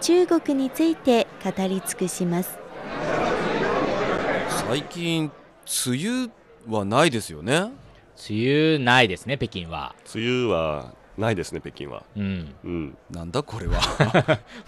[0.00, 2.58] 中国について語り尽くします。
[4.68, 5.30] 最近
[5.86, 6.30] 梅雨
[6.68, 7.70] はないですよね。
[8.28, 9.94] 梅雨ないですね北京は。
[10.14, 12.04] 梅雨はないですね北京は。
[12.16, 12.54] うん。
[12.64, 12.96] うん。
[13.10, 13.80] なんだこれは。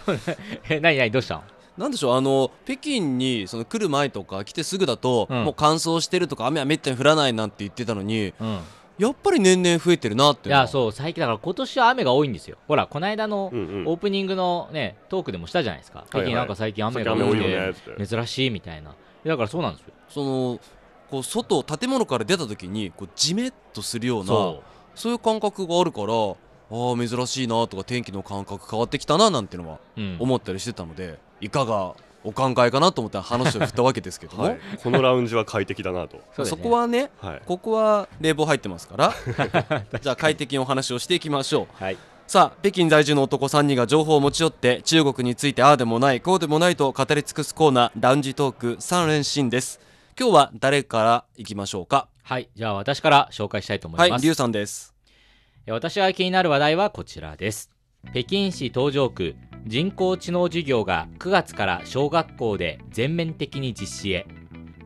[0.69, 1.43] え何何どうしたの
[1.77, 5.43] なんでしょうあの北京にその来る前とか来てすぐだと、うん。
[5.45, 8.59] もう乾燥してるとか雨はめったに降らないなんて言ってたのにうん
[8.97, 10.61] やっぱり年々増えてるなっていいうのは。
[10.63, 12.57] やそう最近だから今年は雨が多いんですよ。
[12.67, 15.99] ほらこの間のオープニングのねトークでもしたじゃないですか。
[15.99, 18.05] はい北京なんか最近雨が多い最近雨多いよねって。
[18.05, 18.95] て珍しいみたいな。
[19.25, 19.93] だからそうなんですよ。
[20.09, 20.59] その
[21.09, 24.63] こう外建物から出た時にこうジメッとするようなそ
[24.95, 26.35] そういう感覚があるからあ
[26.69, 29.79] あ珍しいなとか天気の感覚変わってきたななんてのは
[30.19, 31.95] 思ったりしてたのでいかが
[32.27, 36.19] お考えかなと思ったら話を振ったわけですけども、はい、 このラウンジは快適だなと。
[36.35, 36.49] そね。
[36.49, 37.41] そこはねはい。
[37.45, 39.13] ここは冷房入ってますから。
[40.01, 41.83] じゃあ快適にお話をしていきましょう。
[41.83, 41.97] はい。
[42.27, 49.79] さあ北京在住の男3人が情報を持ち寄って中国についてああでもないこうでもないと語り尽くすコーナーラウンジトーク3連新です。
[50.19, 52.09] 今日は誰からいきましょうか？
[52.23, 52.49] はい。
[52.53, 54.93] じゃあ私から紹介したいと思います、はいリュウさんです。
[55.65, 57.71] え私が気になる話題はこちらです。
[58.11, 59.35] 北京市東城区
[59.67, 64.25] 人工知能事業が9月から小学校で全面的に実施へ。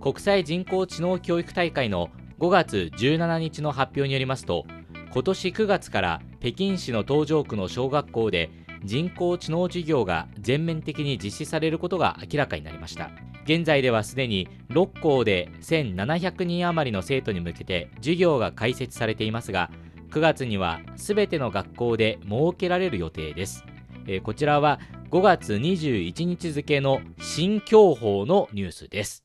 [0.01, 4.65] 国際人工知能教育大会の5月17日の発表によりますと
[5.13, 8.49] 今年9月から北京市の東城区の小学校で
[8.83, 13.11] 人工知能授業が全面的に実施されることが明らかになりました。
[13.43, 19.69] 現在ではすでに6校で1700人余りの生徒に向けて授業が開設されていますが
[20.09, 23.63] 9月には全ての学校で設けられる予定です、
[24.07, 24.79] えーこちらは
[25.09, 29.23] 5月21日付の新教法のニュースです。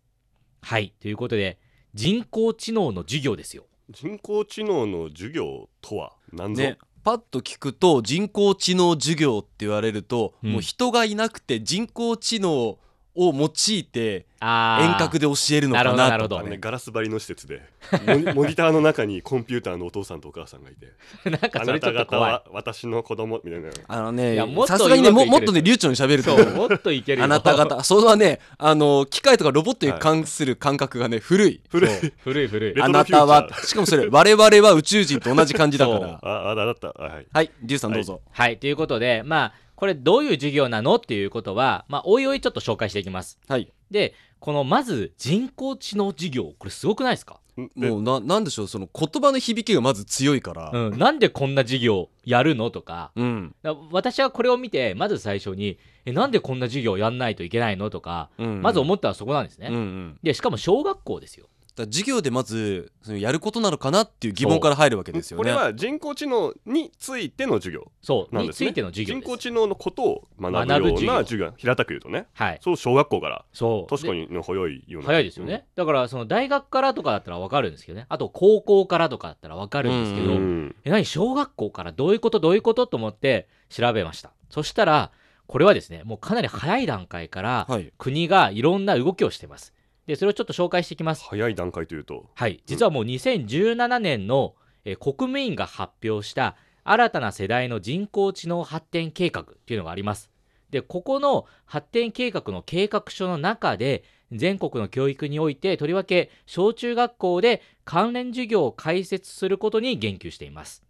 [0.62, 1.58] はいということで
[1.94, 3.64] 人工知能の授業ですよ。
[3.90, 10.52] 人工知能の授業とは何ぞ、ねパッと聞くと人工知能授業って言われると、うん。
[10.54, 12.78] もう人がいなくて人工知能を
[13.14, 17.62] 用いて遠隔で教えるのかなとかねガラス張りの施設で
[18.34, 20.92] モニターの中にコンピューターのお父さんとお母さんがいて
[21.24, 22.32] なんかあそれと怖い。
[22.32, 23.70] は私の子供みたいな。
[23.88, 27.24] あのねいやもっとさすがにねももっとね流暢に喋るともっといけるよ。
[27.24, 27.82] あなた方。
[27.82, 28.40] それはね。
[28.58, 31.60] あの機械とかロボットに関する感覚がね古い。
[31.68, 31.90] 古い。
[32.18, 32.74] 古い古い。
[32.74, 36.18] レあなたはしかもそれ我々は宇宙人と同じ感じだから。
[36.22, 37.26] ああだったあはい。
[37.32, 43.38] はいリュウさんどうぞ、はいということでまあこれどういう授業なのっていうことはまあおいおいちょっと紹介していきます。
[43.46, 43.72] はい。
[43.90, 47.40] でこのまず人工知能授業これすごくないですか？
[47.74, 50.70] もうななんでしょうその言葉の響きがまず強いから。
[50.72, 53.12] うん、なんでこんな授業やるのとか。
[53.16, 53.54] うん。
[53.62, 58.62] だ私はこれを見てまず最初にえなんでこんな授業やんないといけないのとか、うん。
[58.62, 60.18] まず思ったのはそこなんですね、うんうん。
[60.22, 65.42] でしかも小学校ですよだ授業でまずそのやることなのかなっていう疑問から入るわけですよね。
[65.42, 68.68] これは人工知能についての授業そう、なんですね。
[68.68, 69.24] についての授業です。
[69.26, 72.26] 人工知能のことを学ぶような授業平たく言うとね。
[72.32, 72.58] はい。
[72.62, 73.44] そう小学校から。
[73.52, 73.90] そう。
[73.90, 78.06] 確かでにね早いような早いですよね、だからその大学からとかだったら分かるんですけどね。
[78.08, 80.74] あと高校からとかだったら分かるんですけうど、ん。
[80.84, 81.04] え何？
[81.04, 84.32] 小学校からどういうことどういうことと思って調べました。
[84.48, 85.10] そしたら
[85.46, 87.92] これはですねもうかなり早い段階からはい。
[87.98, 89.72] 国がいろんな動きをしています
[90.06, 91.24] でそれをちょっと紹介していきます。
[91.24, 92.30] 早い段階というと。
[92.34, 92.62] はい。
[92.66, 100.30] 実はもう2017年の、えー国務院が発表した新たな世代の人工知能発展計画っていうのがあります。
[100.70, 110.82] でここの発展計画の計画書の中で全国の教育においてとりわけ小中学校で関連授業を開設することに言及しています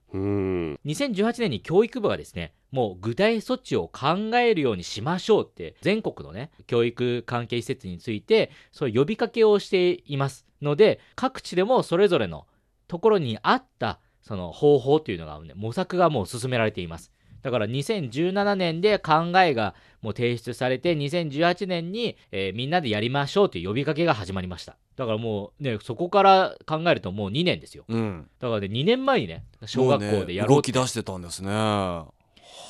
[0.84, 12.46] 2018年に教育部がですねもう具体措置を考えるようにしましょうって全国のね教育関係施設についてそういう呼びかけをしていますので各地でもそれぞれの
[12.88, 17.12] ところに合ったその方法というのが、ね、模索がもう進められています。
[17.46, 24.76] だから2017年で考えがもう提出されて2018年に、えーみんなでやりましょうという呼びかけが始まりました。
[24.96, 27.84] だからもうねそこから考えるともう2年ですよ。
[27.86, 28.28] うん。
[28.40, 31.52] だからね2年前にね小学校でやろうね動き出してたんですね。
[31.52, 32.08] は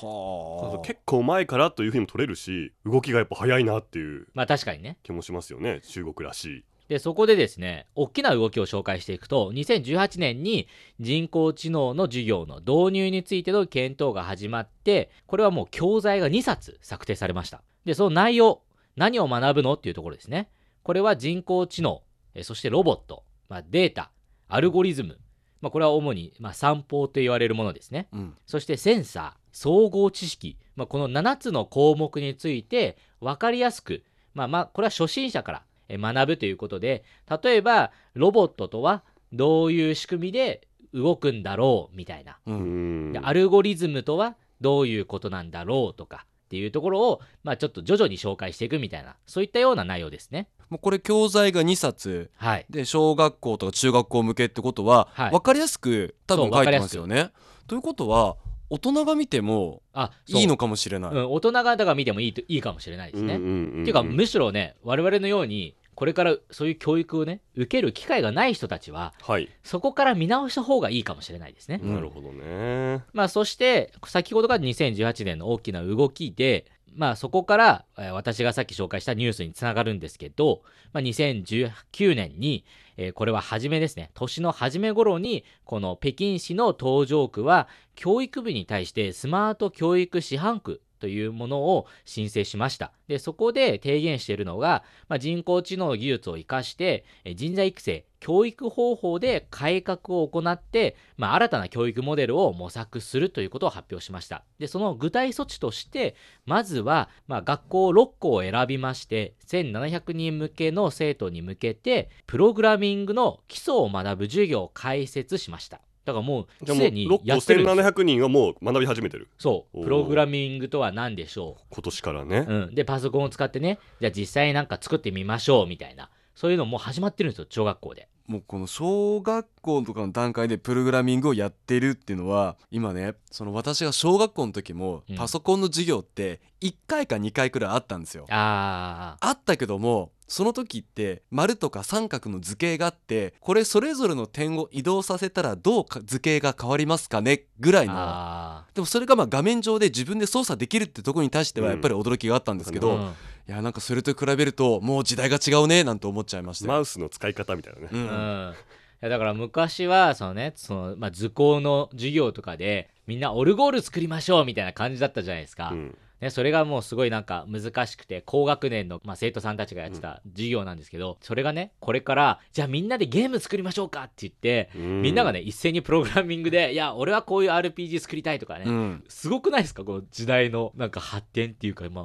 [0.02, 0.78] あ。
[0.84, 4.99] 結構前からというふうにも取れるし動きがやっぱ早いなっていうまあ確かにね。
[5.02, 10.69] 気もしますよね中国らしいでそこでですね大きな動きを紹介していくと2018年に
[11.00, 17.62] 人工知能の授業の導入についての検討が始まってこれはもう教材が2冊策定されました。
[17.85, 18.62] でその内容
[18.97, 20.49] 何を学ぶのっていうところですね。
[20.83, 22.03] これは人工知能
[22.35, 24.11] えーそしてロボット、まあ、データ
[24.49, 25.19] アルゴリズム、
[25.61, 28.09] まあ、これは主に、まあ、散歩と言われるものですね。
[28.12, 28.35] うん。
[28.47, 34.05] そしてセンサー、総合知識、まあ、この7つの項目について分かりやすく、
[34.35, 37.05] まあまあ、これは初心者からえ学ぶということで、
[37.43, 39.03] 例えばロボットとは
[39.33, 42.38] どういう仕組みで動くんだろうみたいな。
[42.47, 50.49] でアルゴリズムとはどういうことなんだろうとかっていうところを、まあ、ちょっと徐々に紹介していくみたいな、そういったような内容ですね。
[50.71, 52.67] もうこれ教材が2冊はい。
[52.71, 57.31] で小学校とか中学校向けってことは、はい分かりやすく多分書いてますよね。
[57.67, 58.37] ということは
[58.69, 61.13] 大人が見てもあ、いいのかもしれない。
[61.13, 63.37] うん、大人がだから見てもいいといいかもしれないですね。
[63.37, 71.81] っていうかむしろね我々のようにこれからそういう教育をね受ける機会がない人たちははい、そこから見直した方がいいかもしれないですね。
[71.83, 76.67] うんなるほどねまあそして先ほどが2018年の大きな動きで
[76.97, 80.63] まあそこから、え私がさっき紹介したニュースにつながるんですけど、
[80.93, 82.65] まあ、2019年に、
[82.97, 84.11] えこれは初めですね。
[84.15, 92.93] 年の初め頃にこの北京市の東城区は教育部に対してスマート教育市販区というものを申請しました。
[93.09, 97.05] で、そこで提言しているのが、まあ、人工知能技術を生かして、
[97.35, 104.45] 人材育成、教育方法で改革を行って、まあ、新たな教育モデルを模索するということを発表しました。
[104.59, 115.81] で、その具体措置として、まずは、まあ、学校6校を選びまして、1700人向けの生徒に向けて、プログラミングの基礎を学ぶ授業を開設しました。
[116.06, 122.53] だからもうすでに6やってるんですよ1700人はもう学び始めてるそう、プログラミングとは何でしょ今年からねう。
[122.53, 122.75] うん。
[122.75, 126.08] で、パソコンを使ってね、じゃあ実際になんか作ってみましょうみたいな。
[126.37, 128.08] そういうのもう始まってるんですよ、小学校で。
[128.29, 138.26] もうこの小学校とかの段階でプログラミングをやってるっていうのは今ねその私が小学校の時もうんパソコンの授業って1回か2回くらいあったんですよ。
[138.29, 147.44] ああったけどもその時って丸とか三角の図形があってこれそれぞれの点を移動させたらどうか図形が変わりますかね？
[147.61, 147.94] ぐらいーの。
[147.96, 152.81] あでもそれがまあ画面上で自分で操作できるってところに対してはうんやっぱり驚きがあったんですけー。
[152.81, 153.02] ど、うん。
[153.02, 158.06] いやなんかそれと比べるともう時代が違うねなんて思っちゃいましたよマウスの使い方みたいなね、ううんん。
[158.06, 158.55] い
[159.02, 179.05] やだから昔はそのねその、まあ、図工の授業とかでみんなオルゴール作りましょうみたいな感じだったじゃないですか、うんね、それがもうすごいなんか難しくて高学年の、まあ、生徒さんたちがやってた授業なんですけど、それがねこれからじゃあみんなでゲーム作りましょうかって言って、みんながね一斉にプログラミングでいや俺はこういう RPG 作りたいとかね、うん。
[179.09, 179.85] すごくないですか？
[179.85, 182.05] この時代のなんか発展っていうかまあ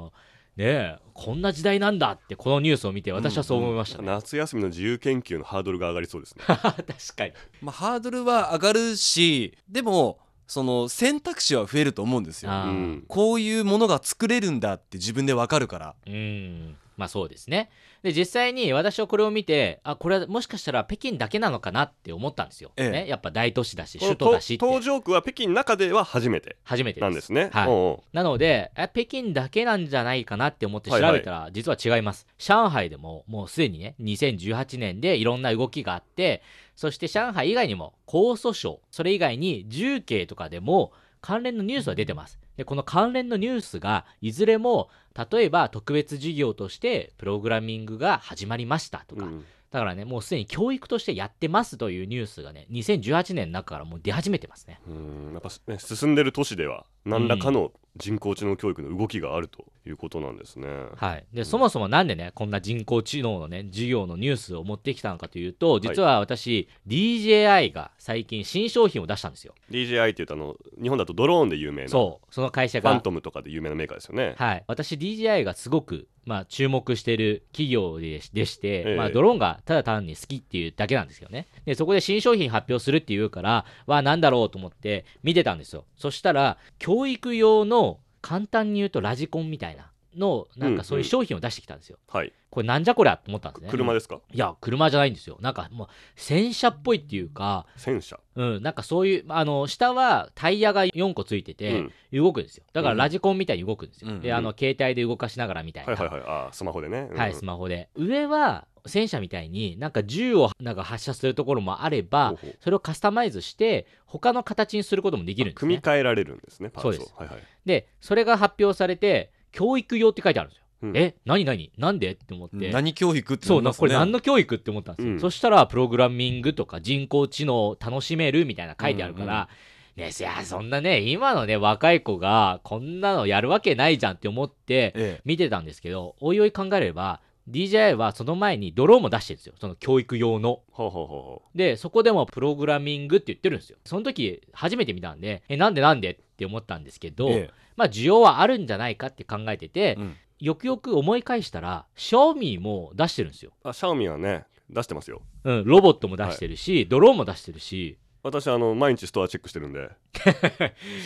[0.56, 6.44] ねえこんな時代なんだってこのニュースを見て私はそう思いましたね、夏休みの自由研究のハードルが上がりそうですね。
[6.46, 6.82] 確
[7.16, 7.32] かに。
[7.62, 12.50] まあ、ハードルは上がるしでもその選択肢は増えると思うんですよ。
[12.50, 15.94] うんこういうものが作れるんだって自分でわかるから。
[16.06, 17.70] うんまあそうですね。
[18.02, 22.90] で実際に私はこれを見てあこれはもしかしたら北京だけなのかなって思ったんですよ、ええ。
[22.90, 27.50] ね、やっぱ大都市だし首都だし東城区は北京の中では初めて初めてなんですね。
[27.52, 27.68] はい。
[27.68, 28.16] おうおう。
[28.16, 32.26] なのでえ北京だけなんじゃないかなって思って調べたら、実は違います。
[32.38, 36.42] 上海でももうすでにね2018年でいろんな動きがあって
[36.76, 44.90] そして上海以外にも江蘇省それ以外に重慶とかでも関連のニュースは出てますでこの関連のニュースがいずれも
[45.30, 49.44] 例えば特別授業としてプログラミングが始まりましたとか、うん。
[49.70, 54.80] だからねもうすでに教育としてやってますというニュースがね2018年の中からもう出始めてますね。
[54.86, 55.32] うん。
[55.32, 69.54] やっぱ、ね、進んでる都市では何らかの人工知能教育の動きがあるということなんですね、はい、でそもそもなんでねこんな人工知能のね授業のニュースを持ってきたのかというと実は私、DJI が最近新商品を出したんですよ。
[69.70, 72.34] DJI っていうとあの日本だとドローンで有名なそう。
[72.34, 72.90] その会社が。
[72.90, 78.96] ファントムとかで有名なメーカーですよね、はい、私 DJI がすごく、まあ、注目している企業でしでして、ええ。
[78.96, 81.48] まあ、ドローンがただ単に好きっていうだけなんですよね。
[81.64, 85.84] でそこで新商品発表するっていうからわあなんだろうと思って見てたんですよ。
[85.96, 92.32] そしたら教育用の簡単に言うとラジコンみたいなのなんかそういう商品を出してきたんですよ、はい。
[92.50, 94.20] これなんじゃこりゃと思ったんですね車ですか？
[94.30, 95.38] いや車じゃないんですよ。
[95.40, 98.20] なんかもう戦車っぽいっていうか戦車。
[98.36, 102.64] うん、なんかそういう、あの、下はタイヤが4個ついてて、動くんですよ。
[102.72, 102.98] だからうん。
[102.98, 104.10] ラジコンみたいに動くんですよ。
[104.10, 105.92] うんで、あの、携帯で動かしながらみたいな。
[105.92, 106.20] はいはい。
[106.20, 107.18] はいあースマホでね、うん。
[107.18, 107.90] はいスマホで。
[107.94, 116.92] 上は、戦車みたいになんか銃をなんか発射するところもあればそれをカスタマイズして他の形にすることもできるんです組みね替えられるんですねパーツを。
[116.92, 117.14] そうです。
[117.16, 117.42] はいはい。
[117.64, 120.96] でそれが発表されて教育用って書いてあるんですよ、うん。
[120.96, 121.70] え何何？
[121.78, 122.12] なんで？
[122.12, 123.80] って思って、何教育って思いますね。
[123.80, 125.20] これ何の教育って思ったんですよ、うん。
[125.20, 129.54] そしたらプログラミングとか人工知能を楽しめるみたいな書いてあるから、ね
[129.94, 130.10] いや
[130.42, 135.20] そんなね今のね若い子がこんなのやるわけないじゃんって思ってええ。
[135.26, 139.54] 見てたんですけどおいおい考えれば DJI はその前にドローンも出してるんですよ。
[139.60, 140.60] その教育用の。
[140.72, 140.98] はあ、はあ
[141.32, 143.78] はあ、でそこでもプログラミングって言ってるんですよ。
[143.84, 150.16] その時初めて見たんでえなんでなんでって思ったんですけど、えまあ需要はあるんじゃないかって考えててえ、うん。
[150.42, 155.22] よくよく思い返したら Xiaomi も出してるんですよ、あシャオミはね出してますよ。
[155.44, 157.98] うん、ロボットも出してるし、ドローンも出してるし。
[158.24, 160.28] 私あの毎日ストアチェックしてるんで シ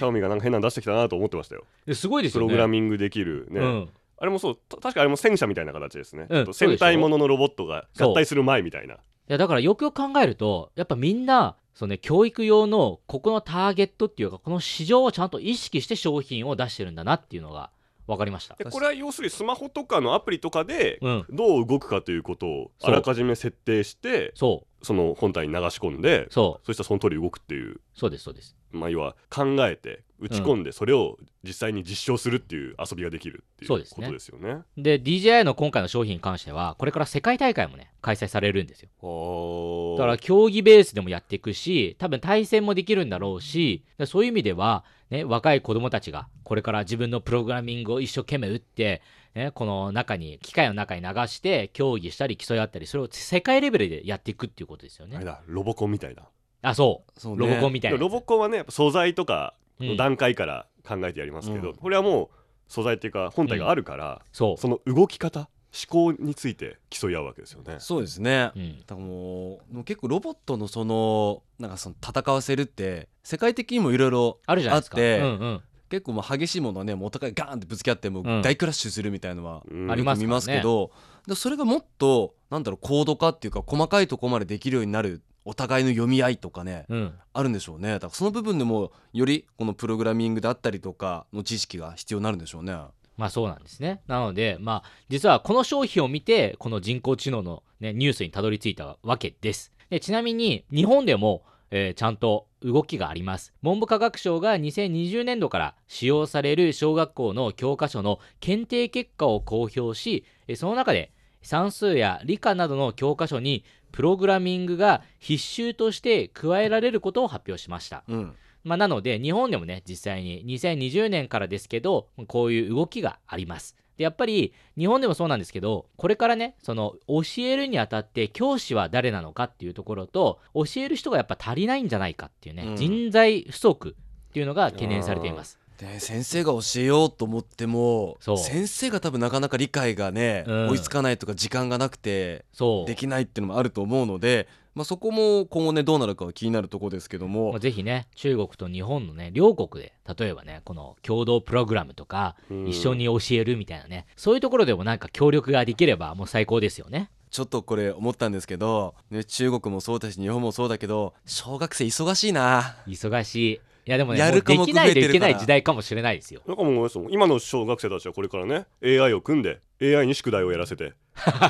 [0.03, 1.65] ャオミがなんか変なの出してきたなと思ってましたよ。
[1.87, 2.47] ですごいですよね。
[2.47, 8.95] プログラミングできるね、うん、あれもそうた確かあれも戦車みたいな形ですね、うん戦隊もののロボットが合体する前みたいな。
[8.95, 17.71] いやだからよくよく考えるとやっぱみんなその、ね、教育用のここのターゲットっていうかこの市場をちゃんと意識して商品を出してるんだなっていうのが
[18.07, 18.55] 分かりました。
[18.55, 21.27] でこれは要するにスマホとかのアプリとかでうん。
[21.31, 26.67] どう動くかということをあらかじめ設定してそうその本体に流し込んでそう。
[26.67, 27.81] そしたらその通り動くっていう。
[27.95, 28.57] そうですそうです。
[28.73, 34.07] まあ要は考えて打ち込んでそれを実際に実証するっていう遊びができるっていうそうですね。
[34.07, 34.63] ことですよね。
[34.77, 38.89] で DJI の今回の商品に関してはこれから世界大会もね開催されるんですよ。
[39.01, 49.03] はあだから競技ベースでもやっていくし多分対戦もできるんだろうしでそういう意味では、ね、若い子供たちがこれから自分のプログラミングを一生懸命打って、
[49.37, 55.17] ね、この中に機械の中に流して競技したり競い合ったりそれを世界レベルでやっていくっていうことですよね。
[55.17, 56.23] あれだロボコンみたいな。
[56.63, 57.21] あそう。
[57.21, 57.47] そうね。
[57.47, 59.97] ロボコンみたいなロボコンはねやっぱ素材とかのうん。
[59.99, 61.77] 段階から考えてやりますけど、うん。
[61.77, 62.29] これはもう
[62.67, 64.57] 素材っていうか本体があるから、そう。
[64.57, 67.77] その動き方思考について競い合うわけですよね。
[67.79, 68.53] そうですね。
[68.57, 68.79] うん。
[68.87, 74.97] だからもうもう結構ロボットのそのなんかその戦わせるって世界的にもいろいろあるじゃないですか。
[74.97, 80.91] あってうんうん結構もう激しいものはねもうお互いガーンってぶつけ合ってもう大クラッシュするみたいのはうんあります見ますけど、
[81.27, 92.77] でそれがもっとなんだろう高度化っていうか細かいところまでできるようになるお互いの読み合いとかねうんあるんでしょうねだからその部分でもよりこのプログラミングであったりとかの知識が必要になるんでしょうね。
[93.17, 94.03] まあそうなんですね。
[94.07, 99.73] なので、まあ実はこの商品を見て、この人工知能の、ね、ニュースにたどり着いたわけです。
[99.91, 103.53] でちなみに日本でも、えーちゃんと動きがあります。
[103.63, 118.03] 文部科学省が2020年度から使用される小学校の教科書の検定結果を公表し、えーその中で算数や理科などの教科書にプログラミングが必修として加えられることを発表しました。
[118.09, 132.77] うんまあ、なので日本でもね実際に2020年からですけどこういう動きがありますでやっぱり日本でもそうなんですけどこれからねその教えるにあたって教師は誰なのかっていうところと教える人がやっぱ足りないんじゃないかっていうね、うん。
[132.77, 133.97] 人材不足
[134.29, 135.59] っていうのが懸念されています。
[135.79, 140.69] で先生が教えようと思っても先生が多分なかなか理解がね、うん。
[140.71, 142.45] 追いつかないとか時間がなくて
[142.87, 147.53] できないっていうのもあると思うので、まあ、そこも今後ねどうなるかは気になるところですけども。
[147.53, 152.69] もうぜひね中国と日本のね両国で例えばねこの共同プログラムとかうん。
[152.69, 157.11] 一緒に教えるみたいなねそういうところでもなんか協力ができればもう最高ですよね。
[157.31, 162.77] ちょっとこれ思ったんですけど、ね、中国もそうだし日本もそうだけど小学生忙しいな。
[162.87, 163.61] 忙しい。
[163.87, 166.43] いやでもねやるもうできないといけない時代かもしれないですよ。
[166.47, 170.95] なんかもう今の小学生たちはこれからね AI を組んで AI に宿題をやらせて。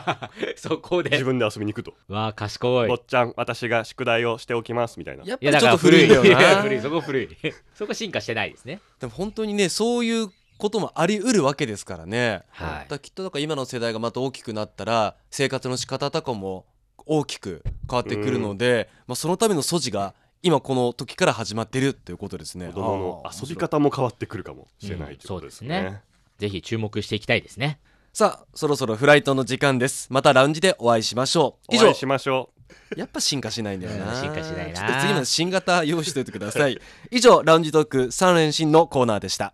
[0.57, 1.11] そこで。
[1.11, 1.95] 自分で遊びに行くと。
[2.09, 2.89] わあ賢い。
[2.89, 5.25] 坊ちゃん私が宿題をしておきますみたいな。
[5.25, 7.29] やっぱりちょっと古いよいやな古い そこ古い。
[7.75, 8.81] そこ進化してないですね。
[9.01, 10.29] でも本当にねそういう
[10.59, 12.69] こともあり得るわけですからね、はい。
[12.69, 16.67] だからきっとだから今の世代がまた大きくなったら生活の仕方とかも
[17.05, 22.69] 大きく変わってくるので、まあ、そのための素地が今この時から始まってるっていうことですね。
[22.69, 26.03] 子供の遊び方も変わってくるかもしれないうんということですね,、そうですね。
[26.39, 27.81] ぜひ注目していきたいですね
[28.17, 30.09] さあそろそろフライトの時間です。
[30.11, 31.75] またラウンジでお会いしましょう。
[31.75, 31.89] 以上。
[31.89, 32.49] お会いしましょ
[32.97, 32.99] う。
[32.99, 34.15] やっぱ進化しないんだよな。
[34.15, 34.23] うん。
[34.23, 34.79] 進化しないな。
[34.79, 36.81] ちょっと次まで新型用意しておいてください。
[37.11, 39.53] 以上ラウンジトーク3連新のコーナーでした